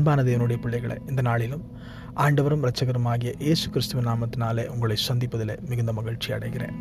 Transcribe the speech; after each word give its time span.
அன்பான 0.00 0.22
தேவனுடைய 0.22 0.56
பிள்ளைகளை 0.56 0.96
இந்த 1.08 1.22
நாளிலும் 1.22 1.62
ஆண்டவரும் 2.16 2.62
இரட்சகருமாகிய 2.62 3.32
இயேசு 3.38 3.70
கிறிஸ்துவின் 3.70 4.06
நாமத்தினாலே 4.06 4.66
உங்களை 4.66 4.96
சந்திப்பதில் 5.08 5.60
மிகுந்த 5.68 5.92
மகிழ்ச்சி 5.92 6.32
அடைகிறேன். 6.32 6.76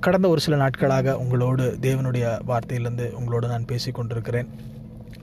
கடந்த 0.00 0.28
ஒரு 0.28 0.40
சில 0.40 0.56
நாட்களாக 0.56 1.18
உங்களோடு 1.18 1.78
தேவனுடைய 1.80 2.40
வார்த்தையிலிருந்து 2.46 3.10
உங்களோடு 3.12 3.48
நான் 3.48 3.64
பேசி 3.64 3.90
கொண்டிருக்கிறேன் 3.90 4.50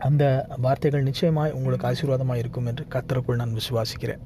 அந்த 0.07 0.23
வார்த்தைகள் 0.65 1.07
நிச்சயமாய் 1.09 1.51
உங்களுக்கு 1.51 1.87
ஆசீர்வாதமாக 1.89 2.41
இருக்கும் 2.43 2.69
என்று 2.71 2.85
கத்தருக்குள் 2.95 3.41
நான் 3.41 3.57
விசுவாசிக்கிறேன். 3.59 4.23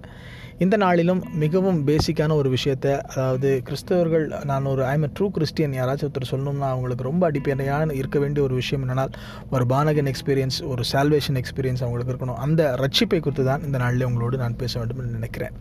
இந்த 0.64 0.76
நாளிலும் 0.78 1.22
மிகவும் 1.44 1.80
பேசிக்கான 1.88 2.36
ஒரு 2.36 2.50
விஷயத்தை 2.50 2.92
அதாவது 3.12 3.50
கிறிஸ்தவர்கள் 3.68 4.26
நான் 4.50 4.66
ஒரு 4.66 4.84
ஐம் 4.86 5.08
ட்ரூ 5.20 5.28
கிறிஸ்டியன் 5.38 5.74
யாராச்சும் 5.80 6.08
ஒருத்தர் 6.08 6.32
சொல்லணும்னா 6.32 6.68
அவங்களுக்கு 6.74 7.08
ரொம்ப 7.10 7.24
அடிப்படையான 7.30 7.94
இருக்க 7.94 8.20
வேண்டிய 8.20 8.46
ஒரு 8.46 8.56
விஷயம் 8.56 8.84
என்னென்னால் 8.86 9.16
ஒரு 9.50 9.66
பானகன் 9.74 10.12
எக்ஸ்பீரியன்ஸ் 10.14 10.60
ஒரு 10.74 10.84
சால்வேஷன் 10.92 11.40
எக்ஸ்பீரியன்ஸ் 11.42 11.84
அவங்களுக்கு 11.86 12.14
இருக்கணும். 12.14 12.40
அந்த 12.46 12.62
ரட்சிப்பை 12.84 13.20
குறித்து 13.20 13.46
தான் 13.46 13.66
இந்த 13.70 13.78
நாளில் 13.78 14.08
உங்களோடு 14.10 14.38
நான் 14.38 14.60
பேச 14.64 14.80
வேண்டும் 14.80 15.02
என்று 15.04 15.18
நினைக்கிறேன். 15.20 15.56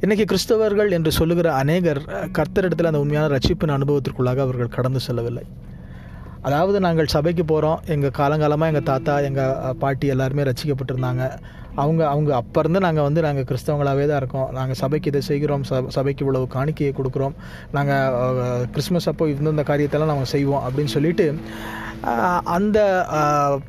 இன்றைக்கி 0.00 0.24
கிறிஸ்தவர்கள் 0.32 0.90
என்று 0.96 1.12
சொல்லுகிற 1.12 1.48
அநேகர் 1.54 2.02
கர்த்தரிடத்தில் 2.38 2.90
அந்த 2.90 3.00
உண்மையான 3.04 3.30
ரட்சிப்பின் 3.34 3.76
அனுபவத்திற்குள்ளாக 3.76 4.42
அவர்கள் 4.46 4.76
கடந்து 4.76 5.00
செல்லவில்லை. 5.00 5.46
அதாவது 6.46 6.78
நாங்கள் 6.86 7.12
சபைக்கு 7.14 7.44
போகிறோம் 7.52 7.78
எங்கள் 7.94 8.14
காலங்காலமாக 8.18 8.70
எங்கள் 8.72 8.86
தாத்தா 8.90 9.14
எங்கள் 9.28 9.76
பாட்டி 9.82 10.06
எல்லாருமே 10.14 10.46
ரசிக்கப்பட்டிருந்தாங்க. 10.48 11.24
அவங்க 11.82 12.02
அவங்க 12.12 12.30
அப்போ 12.40 12.60
இருந்து 12.62 12.80
நாங்கள் 12.84 13.06
வந்து 13.08 13.24
நாங்கள் 13.26 13.46
கிறிஸ்தவங்களாகவே 13.48 14.04
தான் 14.10 14.20
இருக்கோம். 14.22 14.48
நாங்கள் 14.58 14.78
சபைக்கு 14.82 15.10
இதை 15.12 15.22
செய்கிறோம். 15.30 15.64
ச 15.70 15.82
சபைக்கு 15.96 16.24
இவ்வளவு 16.24 16.46
காணிக்கையை 16.56 16.92
கொடுக்குறோம். 17.00 17.34
நாங்கள் 17.76 18.66
கிறிஸ்மஸ் 18.76 19.10
அப்போ 19.12 19.26
இந்தந்த 19.34 19.64
காரியத்தெல்லாம் 19.70 20.12
நாங்கள் 20.12 20.32
செய்வோம் 20.34 20.64
அப்படின்னு 20.68 20.94
சொல்லிட்டு 20.96 21.26
அந்த 22.56 22.78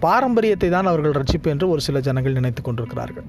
பாரம்பரியத்தை 0.07 0.69
தான் 0.77 0.89
அவர்கள் 0.91 1.17
ரட்சிப்பு 1.19 1.53
என்று 1.53 1.67
ஒரு 1.75 1.81
சில 1.87 1.99
ஜனங்கள் 2.07 2.39
நினைத்து 2.39 2.61
கொண்டிருக்கிறார்கள். 2.63 3.27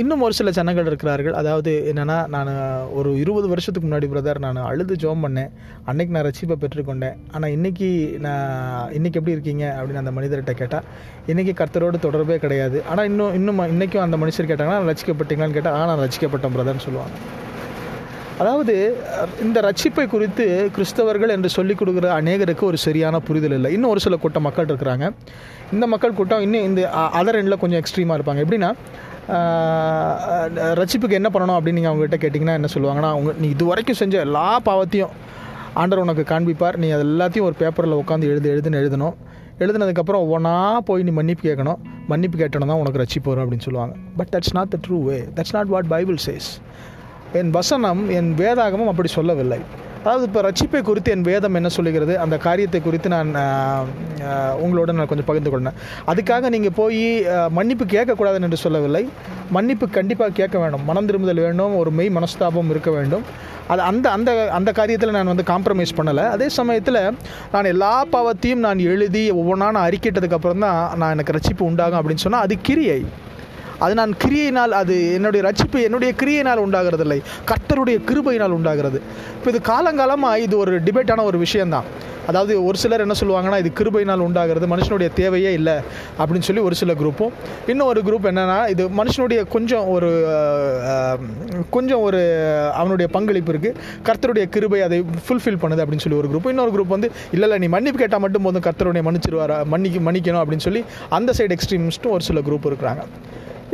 இன்னும் 0.00 0.22
ஒரு 0.24 0.34
சில 0.38 0.50
ஜனங்கள் 0.56 0.88
இருக்கிறார்கள். 0.90 1.36
அதாவது 1.40 1.70
என்னென்னா 1.90 2.16
நான் 2.34 2.50
ஒரு 2.98 3.10
இருபது 3.22 3.46
வருஷத்துக்கு 3.52 3.86
முன்னாடி 3.88 4.06
பிரதர் 4.12 4.40
நான் 4.44 4.58
அழுது 4.70 4.94
ஜோம் 5.04 5.22
பண்ணேன். 5.24 5.50
அன்னைக்கு 5.90 6.14
நான் 6.16 6.26
ரட்சிப்பை 6.26 6.56
பெற்றுக்கொண்டேன் 6.62 7.16
ஆனால் 7.34 7.52
இன்றைக்கி 7.56 7.88
நான் 8.26 8.90
இன்றைக்கி 8.98 9.18
எப்படி 9.20 9.36
இருக்கீங்க? 9.36 9.64
அப்படின்னு 9.78 10.02
அந்த 10.02 10.12
மனிதர்கிட்ட 10.18 10.54
கேட்டால் 10.60 10.84
இன்றைக்கி 11.32 11.54
கர்த்தரோடு 11.60 12.04
தொடர்பே 12.06 12.36
கிடையாது. 12.44 12.78
ஆனால் 12.92 13.08
இன்னும் 13.10 13.34
இன்னும் 13.38 13.64
இன்றைக்கும் 13.74 14.04
அந்த 14.06 14.18
மனுஷர் 14.24 14.50
கேட்டாங்கன்னா 14.50 14.78
நான் 14.80 14.92
ரசிக்கப்பட்டீங்களான்னு 14.92 15.58
கேட்டால் 15.58 15.78
ஆ 15.78 15.88
நான் 15.92 16.04
ரசிக்கப்பட்டேன் 16.06 16.56
பிரதர்னு 16.58 16.86
சொல்லுவாங்க. 16.88 17.16
அதாவது 18.42 18.74
இந்த 19.44 19.58
ரட்சிப்பை 19.66 20.06
குறித்து 20.14 20.44
கிறிஸ்தவர்கள் 20.76 21.34
என்று 21.34 21.50
சொல்லிக் 21.56 21.78
கொடுக்குற 21.80 22.08
அநேகருக்கு 22.20 22.64
ஒரு 22.70 22.78
சரியான 22.86 23.20
புரிதல் 23.28 23.56
இல்லை. 23.58 23.70
இன்னும் 23.76 23.92
ஒரு 23.94 24.00
சில 24.06 24.16
கூட்டம் 24.24 24.46
மக்கள் 24.48 24.70
இருக்கிறாங்க. 24.72 25.06
இந்த 25.74 25.84
மக்கள் 25.92 26.18
கூட்டம் 26.20 26.44
இன்னும் 26.46 26.66
இந்த 26.70 26.82
அதர் 27.20 27.38
எண்டில் 27.40 27.62
கொஞ்சம் 27.62 27.82
எக்ஸ்ட்ரீமாக 27.82 28.18
இருப்பாங்க. 28.18 28.42
எப்படின்னா 28.46 28.72
ரட்சிப்புக்கு 30.78 31.18
என்ன 31.18 31.28
பண்ணணும் 31.34 31.56
அப்படின்னு 31.58 31.78
நீங்கள் 31.78 31.92
அவங்ககிட்ட 31.92 32.18
கேட்டிங்கன்னா 32.24 32.56
என்ன 32.58 32.68
சொல்லுவாங்கன்னா 32.74 33.10
அவங்க 33.14 33.30
நீ 33.42 33.48
இது 33.54 33.64
வரைக்கும் 33.70 33.98
செஞ்ச 34.00 34.16
எல்லா 34.26 34.44
பாவத்தையும் 34.68 35.14
ஆண்டர் 35.82 36.02
உனக்கு 36.02 36.24
காண்பிப்பார். 36.32 36.76
நீ 36.82 36.88
அது 36.96 37.04
எல்லாத்தையும் 37.04 37.46
ஒரு 37.48 37.56
பேப்பரில் 37.62 37.96
உட்காந்து 38.02 38.28
எழுது 38.32 38.46
எழுதுன்னு 38.54 38.80
எழுதணும். 38.82 39.16
எழுதுனதுக்கப்புறம் 39.64 40.22
ஒவ்வொன்றா 40.24 40.54
போய் 40.88 41.06
நீ 41.08 41.12
மன்னிப்பு 41.18 41.44
கேட்கணும். 41.48 41.80
மன்னிப்பு 42.12 42.36
கேட்டணும் 42.42 42.70
தான் 42.72 42.80
உனக்கு 42.82 43.02
ரட்சிப்பு 43.02 43.30
வரும் 43.32 43.44
அப்படின்னு 43.44 43.66
சொல்லுவாங்க. 43.68 43.94
But 44.16 44.30
that's 44.34 44.54
not 44.58 44.72
the 44.74 44.78
true 44.86 44.98
way 45.08 45.16
that's 45.36 45.54
not 45.56 45.70
what 45.74 45.88
Bible 45.94 46.18
says 46.26 46.48
என் 47.40 47.50
வசனம் 47.58 48.02
என் 48.18 48.30
வேதாகமும் 48.42 48.90
அப்படி 48.92 49.08
சொல்லவில்லை. 49.18 49.60
அதாவது 50.06 50.26
இப்போ 50.28 50.40
ரட்சிப்பை 50.46 50.80
குறித்து 50.88 51.12
என் 51.12 51.24
வேதம் 51.28 51.56
என்ன 51.58 51.68
சொல்லுகிறது 51.76 52.14
அந்த 52.24 52.36
காரியத்தை 52.44 52.80
குறித்து 52.82 53.08
நான் 53.14 53.30
உங்களோட 54.64 54.90
நான் 54.98 55.08
கொஞ்சம் 55.10 55.28
பகிர்ந்து 55.30 55.52
கொண்டேன் 55.52 55.78
அதுக்காக 56.10 56.50
நீங்கள் 56.54 56.74
போய் 56.78 57.00
மன்னிப்பு 57.58 57.84
கேட்கக்கூடாதுன்னு 57.94 58.46
என்று 58.48 58.60
சொல்லவில்லை. 58.64 59.02
மன்னிப்பு 59.56 59.86
கண்டிப்பாக 59.96 60.36
கேட்க 60.40 60.56
வேண்டும். 60.62 60.84
மனம் 60.90 61.08
திரும்புதல் 61.08 61.42
வேண்டும் 61.46 61.74
ஒரு 61.80 61.90
மெய் 61.98 62.14
மனஸ்தாபம் 62.18 62.70
இருக்க 62.74 62.90
வேண்டும். 62.96 63.24
அது 63.72 63.82
அந்த 63.90 64.06
அந்த 64.16 64.30
அந்த 64.58 64.70
காரியத்தில் 64.78 65.16
நான் 65.16 65.32
வந்து 65.32 65.50
காம்ப்ரமைஸ் 65.52 65.96
பண்ணலை. 65.98 66.24
அதே 66.34 66.48
சமயத்தில் 66.60 67.02
நான் 67.54 67.70
எல்லா 67.74 67.92
பாவத்தையும் 68.14 68.64
நான் 68.66 68.86
எழுதி 68.92 69.24
ஒவ்வொன்றா 69.40 69.70
நான் 69.76 69.86
அறிக்கிட்டதுக்கப்புறம் 69.88 70.64
தான் 70.66 70.80
நான் 71.02 71.14
எனக்கு 71.16 71.36
ரட்சிப்பு 71.38 71.68
உண்டாகும் 71.70 72.00
அப்படின்னு 72.00 72.26
சொன்னால் 72.26 72.46
அது 72.48 72.56
கிரியை. 72.68 73.00
அது 73.78 73.94
நான் 74.00 74.14
கிரியையினால் 74.24 74.74
அது 74.80 74.96
என்னுடைய 75.14 75.42
ரட்சிப்பு 75.48 75.78
என்னுடைய 75.88 76.12
கிரியையினால் 76.22 76.64
உண்டாகிறதில்லை. 76.66 77.20
கர்த்தருடைய 77.50 77.98
கிருபையினால் 78.10 78.56
உண்டாகிறது. 78.58 79.00
இப்போ 79.36 79.50
இது 79.52 79.60
காலங்காலமாக 79.72 80.44
இது 80.46 80.54
ஒரு 80.64 80.74
டிபேட்டான 80.88 81.24
ஒரு 81.30 81.38
விஷயந்தான் 81.38 81.88
அதாவது 82.30 82.52
ஒரு 82.68 82.76
சிலர் 82.82 83.02
என்ன 83.04 83.14
சொல்லுவாங்கன்னா 83.20 83.58
இது 83.62 83.70
கிருபையினால் 83.80 84.22
உண்டாகிறது 84.26 84.66
மனுஷனுடைய 84.72 85.08
தேவையே 85.18 85.50
இல்லை 85.58 85.74
அப்படின்னு 86.18 86.46
சொல்லி 86.48 86.62
ஒரு 86.68 86.74
சில 86.80 86.92
குரூப்பும் 87.00 87.34
இன்னும் 87.72 87.86
ஒரு 87.86 88.00
குரூப் 88.06 88.26
என்னென்னா 88.30 88.56
இது 88.72 88.84
மனுஷனுடைய 89.00 89.40
கொஞ்சம் 89.54 89.86
ஒரு 89.88 90.10
கொஞ்சம் 91.70 92.02
ஒரு 92.06 92.20
அவனுடைய 92.80 93.08
பங்களிப்பு 93.16 93.52
இருக்குது 93.52 93.76
கர்த்தருடைய 94.08 94.46
கிருபை 94.56 94.80
அதை 94.86 94.98
ஃபுல்ஃபில் 95.26 95.60
பண்ணுது 95.62 95.84
அப்படின்னு 95.84 96.04
சொல்லி 96.06 96.20
ஒரு 96.22 96.30
குரூப் 96.32 96.50
இன்னொரு 96.54 96.74
குரூப் 96.76 96.94
வந்து 96.96 97.10
இல்லை 97.32 97.48
இல்லை 97.48 97.58
நீ 97.58 97.70
மன்னிப்பு 97.76 98.00
கேட்டால் 98.02 98.24
மட்டும் 98.26 98.42
போதும் 98.42 98.66
கர்த்தருடைய 98.68 99.04
மன்னிச்சிருவாரா? 99.08 99.58
மன்னிக்கு 99.74 100.02
மன்னிக்கணும் 100.10 100.42
அப்படின்னு 100.44 100.66
சொல்லி 100.68 100.84
அந்த 101.18 101.32
சைடு 101.38 101.56
எக்ஸ்ட்ரீமிஸ்ட்டும் 101.58 102.14
ஒரு 102.18 102.26
சில 102.30 102.40
குரூப் 102.40 102.68
இருக்கிறாங்க. 102.70 103.04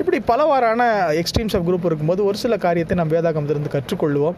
இப்படி 0.00 0.18
பலவாறான 0.28 0.82
எக்ஸ்ட்ரீம்ஸ் 1.20 1.54
ஆஃப் 1.56 1.64
குரூப் 1.68 1.86
இருக்கும்போது 1.88 2.20
ஒரு 2.28 2.36
சில 2.42 2.56
காரியத்தை 2.64 2.96
நாம் 3.00 3.12
வேதாகமத்திலிருந்து 3.14 3.72
கற்றுக்கொள்வோம். 3.74 4.36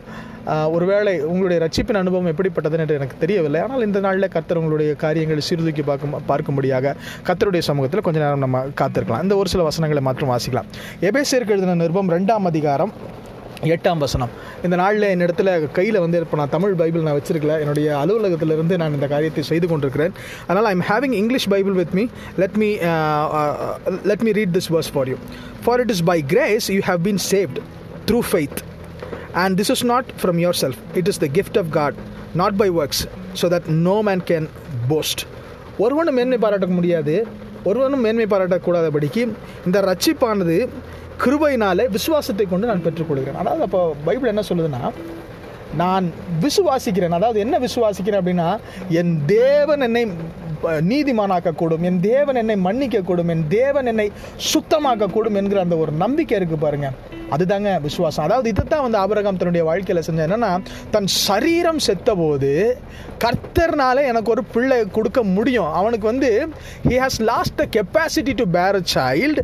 ஒருவேளை 0.76 1.12
உங்களுடைய 1.30 1.58
ரட்சிப்பின் 1.64 2.00
அனுபவம் 2.00 2.30
எப்படிப்பட்டதுன்னு 2.32 2.84
என்று 2.84 2.98
எனக்கு 2.98 3.16
தெரியவில்லை. 3.24 3.60
ஆனால் 3.66 3.86
இந்த 3.88 4.00
நாளில் 4.06 4.32
கத்தர் 4.36 4.60
உங்களுடைய 4.62 4.92
காரியங்களை 5.04 5.42
சீர்தூக்கி 5.48 5.84
பார்க்க 5.90 6.22
பார்க்கும்படியாக 6.30 6.94
கத்தருடைய 7.28 7.64
சமூகத்தில் 7.70 8.06
கொஞ்ச 8.08 8.18
நேரம் 8.24 8.44
நம்ம 8.46 8.64
காத்திருக்கலாம். 8.82 9.24
இந்த 9.26 9.36
ஒரு 9.42 9.52
சில 9.54 9.64
வசனங்களை 9.70 10.02
மாற்றம் 10.08 10.32
வாசிக்கலாம். 10.34 10.70
எபேசியருக்கு 11.10 11.54
எழுதின 11.56 11.78
நிருபம் 11.82 12.12
ரெண்டாம் 12.16 12.50
அதிகாரம் 12.52 12.94
எட்டாம் 13.72 14.02
வசனம். 14.04 14.32
இந்த 14.66 14.76
நாளில் 14.80 15.06
என்னிடத்தில் 15.14 15.50
கையில் 15.76 15.98
வந்து 16.04 16.18
இப்போ 16.24 16.36
நான் 16.40 16.52
தமிழ் 16.54 16.74
பைபிள் 16.80 17.04
நான் 17.06 17.16
வச்சிருக்கல. 17.18 17.54
என்னுடைய 17.62 17.88
அலுவலகத்திலிருந்து 18.02 18.74
நான் 18.82 18.94
இந்த 18.98 19.06
காரியத்தை 19.12 19.42
செய்து 19.50 19.66
கொண்டிருக்கிறேன். 19.70 20.14
அதனால் 20.46 20.68
I'm 20.72 20.84
having 20.90 21.16
English 21.20 21.48
Bible 21.54 21.76
with 21.80 21.94
me 21.98 22.04
let 22.42 22.56
me 22.62 22.70
let 24.10 24.24
me 24.28 24.32
read 24.40 24.54
this 24.58 24.70
verse 24.76 24.90
for 24.96 25.10
you 25.12 25.18
for 25.66 25.82
it 25.84 25.92
is 25.96 26.04
by 26.12 26.18
grace 26.34 26.68
you 26.76 26.80
have 26.90 27.02
been 27.08 27.22
saved 27.32 27.60
through 28.10 28.20
faith 28.32 28.60
and 29.44 29.56
this 29.60 29.72
is 29.76 29.84
not 29.92 30.10
from 30.22 30.40
yourself 30.64 30.80
it 31.00 31.10
is 31.12 31.22
the 31.24 31.28
gift 31.38 31.60
of 31.62 31.70
God 31.78 31.98
not 32.42 32.58
by 32.64 32.68
works 32.80 33.02
so 33.42 33.52
that 33.56 33.70
no 33.88 33.96
man 34.10 34.24
can 34.32 34.48
boast 34.92 35.24
ஒருவனும் 35.84 36.16
மேன்மை 36.20 36.38
பாராட்ட 36.44 36.66
முடியாது. 36.80 37.14
ஒருவனும் 37.64 38.00
மேன்மை 38.00 38.26
பாராட்டக்கூடாதபடிக்கு 38.30 39.34
இந்த 39.66 39.80
ரட்சிப்பானது 39.80 40.68
கிருபையினால 41.24 41.90
விசுவாசத்தை 41.90 42.46
கொண்டு 42.46 42.66
நான் 42.66 42.84
பெற்றுக்கொள்கிறேன் 42.84 43.34
அதாவது 43.34 43.62
அப்போ 43.62 43.94
பைபிள் 44.04 44.28
என்ன 44.28 44.42
சொல்லுதுன்னா 44.48 44.90
நான் 45.76 46.12
விசுவாசிக்கிறேன். 46.40 47.10
அதாவது 47.10 47.40
என்ன 47.40 47.58
விசுவாசிக்கிறேன் 47.58 48.20
அப்படின்னா 48.20 48.58
என் 48.88 49.26
தேவன் 49.26 49.80
என்னை 49.80 50.02
நீதிமானாக்கக்கூடும் 50.92 51.84
என் 51.90 52.00
தேவன் 52.10 52.40
என்னை 52.42 52.56
மன்னிக்கக்கூடும் 52.66 53.30
என் 53.34 53.44
தேவன் 53.58 53.90
என்னை 53.92 54.06
சுத்தமாக்கக்கூடும் 54.52 55.38
என்கிற 55.40 55.60
அந்த 55.66 55.76
ஒரு 55.84 55.92
நம்பிக்கை 56.02 56.34
இருக்குது 56.38 56.64
பாருங்க. 56.64 56.88
அதுதாங்க 57.34 57.70
விசுவாசம். 57.86 58.24
அதாவது 58.24 58.48
இதைத்தான் 58.52 58.84
வந்து 58.86 58.98
ஆபரகம் 59.02 59.38
தன்னுடைய 59.40 59.64
வாழ்க்கையில் 59.68 60.04
செஞ்ச 60.08 60.26
என்னன்னா 60.26 60.50
தன் 60.94 61.08
சரீரம் 61.26 61.80
செத்த 61.86 62.10
போது 62.22 62.50
கர்த்தர்னால 63.24 64.04
எனக்கு 64.10 64.32
ஒரு 64.34 64.44
பிள்ளை 64.54 64.78
கொடுக்க 64.98 65.22
முடியும். 65.36 65.70
அவனுக்கு 65.80 66.06
வந்து 66.12 66.30
he 66.90 66.96
has 67.04 67.18
lost 67.30 67.58
the 67.62 67.66
capacity 67.78 68.34
to 68.40 68.46
bear 68.58 68.78
a 68.80 68.84
child 68.96 69.42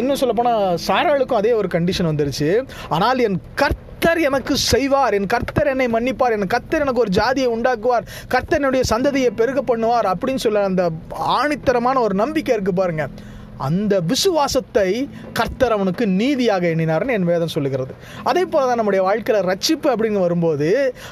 இன்னும் 0.00 0.20
சொல்லப்போனால் 0.22 0.78
சாராளுக்கும் 0.88 1.40
அதே 1.42 1.54
ஒரு 1.62 1.70
கண்டிஷன் 1.76 2.10
வந்துருச்சு. 2.12 2.50
ஆனால் 2.96 3.24
என் 3.28 3.40
கர்த்த 3.62 3.84
கர்த்தர் 3.98 4.26
எனக்கு 4.30 4.56
செய்வார். 4.56 5.14
என் 5.14 5.26
கர்த்தர் 5.26 5.66
என்னை 5.66 5.86
மன்னிப்பார். 5.86 6.34
என் 6.36 6.46
கர்த்தர் 6.46 6.80
எனக்கு 6.80 7.00
ஒரு 7.00 7.10
ஜாதியை 7.10 7.48
உண்டாக்குவார். 7.48 8.04
கர்த்தர் 8.28 8.58
என்னுடைய 8.58 8.84
சந்ததியை 8.90 9.30
பெருக 9.30 9.60
பண்ணுவார் 9.62 10.08
அப்படின்னு 10.12 10.42
சொல்ல 10.44 10.64
அந்த 10.64 10.90
ஆணித்தரமான 11.38 12.00
ஒரு 12.00 12.14
நம்பிக்கை 12.14 12.54
இருக்கு 12.54 12.72
பாருங்க. 12.72 13.06
அந்த 13.68 14.00
விசுவாசத்தை 14.00 14.88
கர்த்தர் 15.38 15.74
அவனுக்கு 15.76 16.06
நீதியாக 16.06 16.66
எண்ணினார்னு 16.66 17.16
என் 17.18 17.28
வேதம் 17.30 17.52
சொல்லுகிறது. 17.54 17.94
அதே 18.30 18.44
போல 18.44 18.66
தான் 18.66 18.80
நம்முடைய 18.80 19.02
வாழ்க்கையில் 19.08 19.48
ரட்சிப்பு 19.50 19.88
அப்படின்னு 19.92 20.24
வரும்போது 20.24 20.68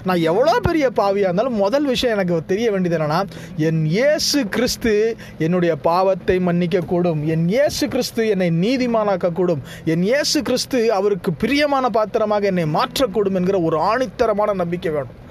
நான் 0.08 0.25
எவ்வளோ 0.31 0.56
பெரிய 0.69 0.91
பாவியாக 1.00 1.29
இருந்தாலும் 1.29 1.61
முதல் 1.64 1.88
விஷயம் 1.93 2.14
எனக்கு 2.17 2.41
தெரிய 2.52 2.70
வேண்டியது 2.70 2.99
என்னன்னா 2.99 3.20
என் 3.69 3.82
இயேசு 3.87 4.41
கிறிஸ்து 4.49 4.94
என்னுடைய 5.38 5.75
பாவத்தை 5.76 6.38
மன்னிக்கக்கூடும். 6.49 7.23
என் 7.35 7.49
இயேசு 7.49 7.88
கிறிஸ்து 7.88 8.29
என்னை 8.29 8.50
நீதிமானாக்கக்கூடும். 8.64 9.64
என் 9.85 10.02
இயேசு 10.02 10.43
கிறிஸ்து 10.43 10.93
அவருக்கு 10.93 11.32
பிரியமான 11.32 11.88
பாத்திரமாக 11.88 12.47
என்னை 12.47 12.64
மாற்றக்கூடும் 12.79 13.38
என்கிற 13.40 13.61
ஒரு 13.61 13.79
ஆணித்தரமான 13.90 14.55
நம்பிக்கை 14.55 14.93
வேணும். 14.93 15.23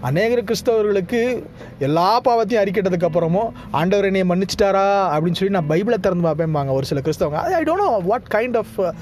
அநேகர் 0.00 0.44
கிறிஸ்தவர்களுக்கு 0.44 1.42
எல்லா 1.78 2.20
பாவத்தையும் 2.20 2.62
அறிக்கிட்டதுக்கு 2.62 3.08
அப்புறமும் 3.08 3.50
ஆண்டவர் 3.70 4.12
என்னையை 4.12 4.30
மன்னிச்சிட்டாரா 4.32 4.86
அப்படின்னு 5.16 5.34
சொல்லி 5.34 5.48
நான் 5.48 5.68
பைபிளை 5.68 5.98
திறந்து 5.98 6.20
பார்ப்பேன் 6.20 6.68
ஒரு 6.68 6.86
சில 6.86 7.00
கிறிஸ்தவங்க. 7.00 7.34
I 7.34 7.62
don't 7.62 7.84
know 7.84 8.00
what 8.04 8.22
kind 8.30 8.56
of 8.56 8.94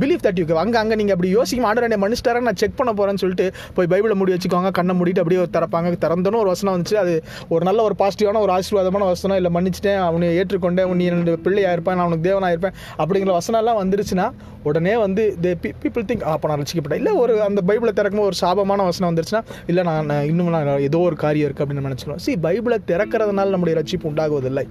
belief 0.00 0.24
that 0.26 0.38
you 0.40 0.44
அங்கே 0.64 0.78
அங்கே 0.82 0.96
நீங்கள் 1.00 1.16
அப்படி 1.16 1.30
யோசிக்கும் 1.38 1.68
ஆண்டவர் 1.70 1.86
என்னை 1.88 1.98
மன்னிச்சிட்டாரா 2.04 2.42
நான் 2.48 2.60
செக் 2.62 2.76
பண்ண 2.80 2.92
போகிறேன்னு 2.98 3.22
சொல்லிட்டு 3.22 3.46
போய் 3.76 3.90
பைபிளை 3.92 4.16
மூடி 4.20 4.34
வச்சுக்கோங்க. 4.34 4.70
கண்ணை 4.78 4.94
மூடிட்டு 4.98 5.22
அப்படியே 5.22 5.40
திறப்பாங்க. 5.56 5.92
திறந்தனும் 6.04 6.42
ஒரு 6.44 6.50
வசனம் 6.54 6.74
வந்துச்சு. 6.74 6.96
அது 7.02 7.14
ஒரு 7.54 7.62
நல்ல 7.68 7.82
ஒரு 7.88 7.96
பாசிட்டிவான 8.02 8.40
ஒரு 8.46 8.54
ஆசீர்வாதமான 8.56 9.06
வசனம். 9.12 9.38
இல்லை 9.40 9.52
மன்னிச்சிட்டேன் 9.56 10.00
அவனை 10.08 10.28
ஏற்றுக்கொண்டேன். 10.40 10.92
நீ 11.00 11.06
என்னுடைய 11.10 11.38
பிள்ளையாக 11.46 11.76
இருப்பேன் 11.76 11.96
நான் 11.98 12.06
அவனுக்கு 12.06 12.28
தேவனாக 12.28 12.54
இருப்பேன். 12.56 12.76
அப்படிங்கிற 13.00 13.34
வசனம்லாம் 13.40 13.80
வந்துருச்சுன்னா 13.82 14.28
உடனே 14.68 14.94
வந்து 15.04 15.22
தே 15.44 15.50
பீப்புள் 15.82 16.06
திங்க் 16.10 16.24
அப்போ 16.34 16.48
நான் 16.50 16.62
ரசிக்கப்பட்டேன். 16.62 17.02
இல்லை 17.02 17.12
ஒரு 17.22 17.34
அந்த 17.48 17.62
பைபிளை 17.70 17.92
திறக்கும் 18.00 18.26
ஒரு 18.30 18.38
சாபமான 18.42 18.84
வசனம் 18.90 19.10
வந்துருச்சுன்னா 19.10 19.42
இல்லை 19.72 19.84
நான் 19.90 20.08
நான் 20.12 20.26
இன்னும் 20.30 20.54
நான் 20.56 20.72
ஏதோ 20.88 21.00
ஒரு 21.10 21.18
காரியம் 21.24 21.48
இருக்குது 21.48 21.66
அப்படின்னு 21.66 21.88
நினச்சிக்கணும் 21.88 22.24
சி 22.26 22.34
பைபிளை 22.48 22.78
திறக்கிறதுனால 22.92 23.54
நம்முடைய 23.56 23.76
ரட்சிப்பு 23.80 24.10
உண்டாகுவதில்லை. 24.12 24.66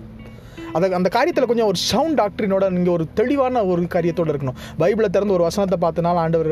அதை 0.77 0.91
அந்த 0.99 1.09
காரியத்தில் 1.17 1.47
கொஞ்சம் 1.51 1.69
ஒரு 1.71 1.79
சவுண்ட் 1.91 2.17
டாக்டரினோட 2.21 2.67
நீங்கள் 2.77 2.95
ஒரு 2.97 3.05
தெளிவான 3.19 3.63
ஒரு 3.71 3.81
காரியத்தோடு 3.95 4.31
இருக்கணும். 4.33 4.57
பைபிளை 4.81 5.09
திறந்து 5.15 5.35
ஒரு 5.37 5.45
வசனத்தை 5.47 5.77
பார்த்தனால 5.85 6.23
ஆண்டவர் 6.25 6.49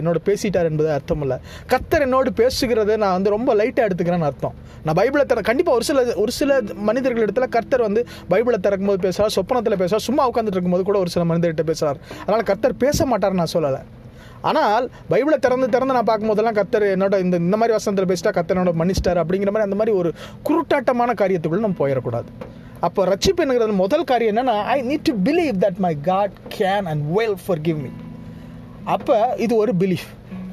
என்னோட 0.00 0.20
பேசிட்டார் 0.28 0.68
என்பது 0.70 0.90
அர்த்தம் 0.98 1.22
இல்லை. 1.26 1.38
கத்தர் 1.72 2.04
என்னோடு 2.06 2.32
பேசுகிறத 2.42 2.96
நான் 3.04 3.16
வந்து 3.18 3.34
ரொம்ப 3.36 3.50
லைட்டாக 3.60 3.88
எடுத்துக்கிறேன்னு 3.88 4.28
அர்த்தம். 4.30 4.56
நான் 4.86 4.98
பைபிளை 5.00 5.24
திற 5.30 5.42
கண்டிப்பாக 5.50 5.78
ஒரு 5.78 5.86
சில 5.90 6.04
ஒரு 6.24 6.32
சில 6.40 6.60
மனிதர்கள் 6.88 7.24
இடத்துல 7.26 7.48
கர்த்தர் 7.56 7.86
வந்து 7.88 8.02
பைபிளை 8.32 8.58
திறக்கும்போது 8.66 9.00
பேசுகிறார் 9.06 9.36
சொப்பனத்தில் 9.38 9.80
பேசுகிறார் 9.82 10.06
சும்மா 10.08 10.24
உட்காந்துட்டு 10.30 10.58
இருக்கும்போது 10.58 10.86
கூட 10.90 10.98
ஒரு 11.04 11.12
சில 11.14 11.24
மனிதர்கிட்ட 11.30 11.64
பேசுகிறார் 11.70 12.00
அதனால் 12.24 12.48
கர்த்தர் 12.50 12.82
பேச 12.84 13.06
மாட்டார் 13.12 13.40
நான் 13.42 13.54
சொல்லலை. 13.56 13.80
ஆனால் 14.48 14.84
பைபிளை 15.10 15.36
திறந்து 15.44 15.66
திறந்து 15.74 15.96
நான் 15.96 16.08
பார்க்கும்போதெல்லாம் 16.10 16.58
கத்தர் 16.58 16.84
என்னோட 16.94 17.14
இந்த 17.24 17.36
இந்த 17.46 17.56
மாதிரி 17.60 17.74
வசனத்தில் 17.76 18.08
பேசிட்டா 18.10 18.32
கத்தர் 18.36 18.56
என்னோட 18.56 18.74
மன்னிச்சிட்டார் 18.80 19.20
அப்படிங்கிற 19.22 19.52
மாதிரி 19.54 19.68
அந்த 19.68 19.78
மாதிரி 19.80 19.94
ஒரு 20.00 20.10
குருட்டாட்டமான 20.48 21.14
காரியத்துக்குள்ளே 21.22 21.66
நம்ம 21.66 21.80
போயிடக்கூடாது. 21.82 22.28
அப்போ 22.86 23.04
ரட்சிப்பு 23.10 23.42
என்கிறது 23.44 23.74
முதல் 23.84 24.08
காரியம் 24.10 24.32
என்னன்னா 24.32 24.56
I 24.74 24.76
need 24.88 25.06
to 25.08 25.14
believe 25.28 25.54
that 25.64 25.78
my 25.84 25.92
God 26.08 26.34
can 26.56 26.86
and 26.90 27.04
will 27.16 27.38
forgive 27.66 27.78
me 27.84 27.90
அப்போ 28.94 29.14
இது 29.44 29.54
ஒரு 29.62 29.72
பிலீஃப் 29.82 30.08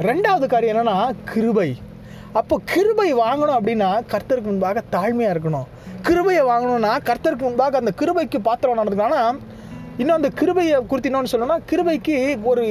ரெண்டாவது 0.08 0.46
காரியம் 0.54 0.74
என்னன்னா 0.74 0.98
கிருபை. 1.32 1.70
அப்போ 2.40 2.56
கிருபை 2.72 3.10
வாங்கணும் 3.24 3.58
அப்படின்னா 3.58 3.90
கர்த்தருக்கு 4.14 4.50
முன்பாக 4.52 4.84
தாழ்மையாக 4.96 5.34
இருக்கணும். 5.36 5.68
கிருபையை 6.08 6.44
வாங்கணும்னா 6.52 6.94
கர்த்தருக்கு 7.10 7.46
முன்பாக 7.48 7.78
அந்த 7.82 7.92
கிருபைக்கு 8.00 8.40
பாத்திரம் 8.48 8.80
நடந்துக்கணும் 8.82 9.40
இன்னும் 10.02 10.18
அந்த 10.20 10.30
கிருபையை 10.40 10.78
குறித்து 10.92 11.10
இன்னொன்று 11.10 11.32
சொல்லணும்னா 11.34 11.60
கிருபைக்கு 11.72 12.16
ஒரு 12.52 12.64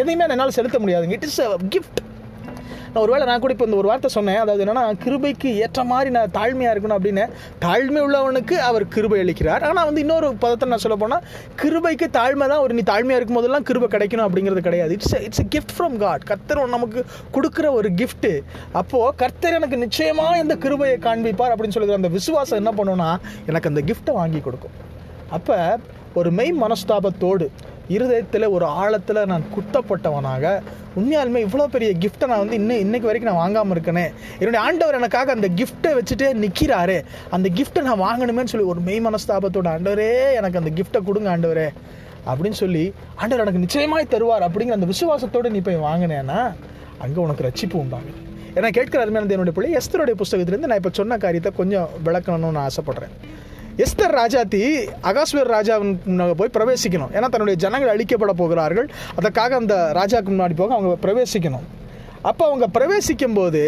எதையுமே 0.00 0.26
என்னால் 0.34 0.56
செலுத்த 0.58 0.78
முடியாதுங்க. 0.82 1.16
இட் 1.18 1.28
இஸ் 1.28 1.40
அ 1.46 1.48
கிஃப்ட் 1.74 2.00
நான் 2.92 3.02
ஒருவேளை 3.04 3.26
நான் 3.28 3.42
கூட 3.42 3.52
இப்போ 3.54 3.66
இந்த 3.68 3.76
ஒரு 3.80 3.88
வார்த்தை 3.90 4.08
சொன்னேன். 4.16 4.38
அதாவது 4.42 4.62
என்னன்னா 4.64 4.82
கிருபைக்கு 5.04 5.50
ஏற்ற 5.64 5.80
மாதிரி 5.90 6.08
நான் 6.16 6.32
தாழ்மையாக 6.36 6.72
இருக்கணும் 6.74 6.96
அப்படின்னு. 6.98 7.24
தாழ்மை 7.64 8.00
உள்ளவனுக்கு 8.06 8.56
அவர் 8.68 8.84
கிருபை 8.94 9.18
அளிக்கிறார். 9.22 9.62
ஆனால் 9.68 9.86
வந்து 9.88 10.02
இன்னொரு 10.04 10.28
பதத்தை 10.42 10.66
நான் 10.72 10.82
சொல்ல 10.84 10.96
போனால் 11.02 11.24
கிருபைக்கு 11.62 12.08
தாழ்மை 12.18 12.48
தான் 12.52 12.62
ஒரு 12.64 12.74
நீ 12.78 12.84
தாழ்மையாக 12.92 13.20
இருக்கும் 13.20 13.38
போதெல்லாம் 13.38 13.66
கிருபை 13.70 13.88
கிடைக்கணும் 13.94 14.26
அப்படிங்கிறது 14.26 14.66
கிடையாது. 14.68 14.92
It's 14.98 15.16
it's 15.28 15.44
gift 15.54 15.74
from 15.76 15.96
God 16.04 16.26
கர்த்தர் 16.32 16.62
நமக்கு 16.76 17.00
கொடுக்குற 17.36 17.66
ஒரு 17.78 17.90
கிஃப்ட்டு 18.02 18.34
அப்போது 18.82 19.16
கர்த்தர் 19.22 19.58
எனக்கு 19.60 19.78
நிச்சயமாக 19.86 20.44
இந்த 20.44 20.56
கிருபையை 20.66 20.98
காண்பிப்பார் 21.08 21.54
அப்படின்னு 21.56 21.76
சொல்லுற 21.78 22.00
அந்த 22.02 22.12
விசுவாசம் 22.18 22.60
என்ன 22.62 22.72
பண்ணுன்னா 22.80 23.10
எனக்கு 23.50 23.70
அந்த 23.72 23.82
கிஃப்ட்டை 23.90 24.14
வாங்கி 24.20 24.42
கொடுக்கும். 24.48 24.76
அப்போ 25.38 25.58
ஒரு 26.20 26.30
மெய் 26.38 26.58
மனஸ்தாபத்தோடு 26.62 27.46
இருதயத்தில் 27.88 28.48
ஒரு 28.48 28.64
ஆழத்தில் 28.64 29.26
நான் 29.26 29.44
குத்தப்பட்டவனாக 29.54 30.62
உண்மையாலுமே 30.96 31.40
இவ்வளோ 31.46 31.66
பெரிய 31.66 31.92
கிஃப்ட்டை 32.00 32.26
நான் 32.26 32.38
வந்து 32.38 32.54
இன்னும் 32.54 32.78
இன்றைக்கு 32.78 33.08
வரைக்கும் 33.08 33.32
நான் 33.32 33.42
வாங்காமல் 33.42 33.74
இருக்கேனே. 33.76 34.12
என்னுடைய 34.38 34.66
ஆண்டவர் 34.66 34.94
எனக்காக 34.94 35.32
அந்த 35.32 35.48
கிஃப்ட்டை 35.48 35.92
வச்சுட்டே 35.98 36.28
நிற்கிறாரு 36.34 37.04
அந்த 37.30 37.48
கிஃப்ட்டை 37.54 37.82
நான் 37.82 38.04
வாங்கணுமேன்னு 38.06 38.52
சொல்லி 38.54 38.66
ஒரு 38.66 38.80
மெய் 38.80 39.00
மனஸ்தாபத்தோட 39.00 39.70
ஆண்டவரே 39.76 40.32
எனக்கு 40.32 40.58
அந்த 40.58 40.72
கிஃப்ட்டை 40.78 41.02
கொடுங்க 41.04 41.36
ஆண்டவரே. 41.36 41.68
அப்படின்னு 42.26 42.58
சொல்லி 42.64 42.92
ஆண்டவர் 43.14 43.40
எனக்கு 43.40 43.58
நிச்சயமாய் 43.58 44.06
தருவார் 44.10 44.46
அப்படிங்கிற 44.48 44.70
அந்த 44.70 44.86
விசுவாசத்தோடு 44.86 45.50
நீ 45.50 45.58
போய் 45.58 45.76
வாங்கினேன்னா 45.76 46.54
அங்கே 46.98 47.20
உனக்கு 47.20 47.46
ரட்சிப்பு 47.48 47.76
உண்டாகுது 47.84 48.20
ஏன்னா 48.54 48.68
கேட்கிற 48.70 49.02
அருமையான 49.02 49.28
என்னுடைய 49.28 49.52
பிள்ளை 49.52 49.76
எஸ்தருடைய 49.76 50.14
புஸ்தகத்திலேருந்து 50.22 50.70
நான் 50.70 50.76
இப்போ 50.76 50.90
சொன்ன 50.92 51.16
காரியத்தை 51.16 51.52
கொஞ்சம் 51.56 51.88
விளக்கணும்னு 52.04 52.50
நான் 52.50 52.68
ஆசைப்படுறேன். 52.68 53.12
எஸ்தர் 53.84 54.14
ராஜாத்தி 54.20 54.62
அகாஸ்வர் 55.10 55.52
ராஜாவின் 55.56 55.92
போய் 56.40 56.54
பிரவேசிக்கணும். 56.56 57.12
ஏன்னா 57.16 57.28
தன்னுடைய 57.34 57.58
ஜனங்கள் 57.64 57.92
அழிக்கப்பட 57.92 58.32
போகிறார்கள். 58.40 58.88
அதற்காக 59.18 59.56
அந்த 59.56 59.76
ராஜாவுக்கு 60.00 60.32
முன்னாடி 60.34 60.56
போக 60.56 60.74
அவங்க 60.78 60.96
பிரவேசிக்கணும். 61.06 61.64
அப்போ 62.30 62.44
அவங்க 62.48 62.66
பிரவேசிக்கும் 62.74 63.36
போது 63.38 63.62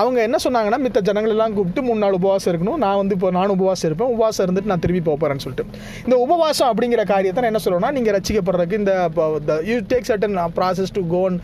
அவங்க 0.00 0.18
என்ன 0.26 0.36
சொன்னாங்கன்னா 0.44 0.78
மித்த 0.84 1.00
ஜனங்கள் 1.08 1.34
எல்லாம் 1.34 1.54
கூப்பிட்டு 1.54 1.82
மூணு 1.82 2.00
நாள் 2.04 2.16
உபவாசம் 2.18 2.50
இருக்கணும். 2.52 2.80
நான் 2.84 2.96
வந்து 2.96 3.14
இப்போ 3.14 3.30
நானும் 3.30 3.56
உபவாசம் 3.58 3.88
இருப்பேன். 3.90 4.12
உபவாசம் 4.14 4.44
இருந்துட்டு 4.46 4.72
நான் 4.72 4.82
திரும்பி 4.84 5.02
போகிறேன்னு 5.10 5.44
சொல்லிட்டு. 5.44 5.78
இந்த 6.04 6.18
உபவாசம் 6.24 6.70
அப்படிங்கிற 6.72 7.04
காரியத்தை 7.12 7.42
நான் 7.42 7.52
என்ன 7.52 7.62
சொல்லணும்னா 7.66 7.92
நீங்கள் 7.98 8.16
ரசிக்கப்படுறதுக்கு 8.18 8.80
இந்த 8.82 8.94
you 9.70 9.78
take 9.92 10.08
certain 10.10 10.36
process 10.58 10.94
to 10.98 11.04
gone 11.14 11.36